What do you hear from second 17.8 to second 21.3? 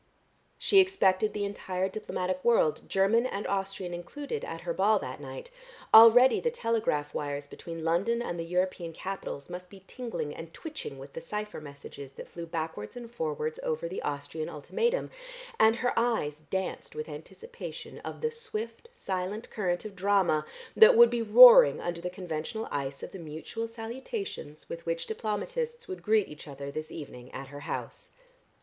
of the swift silent current of drama that would be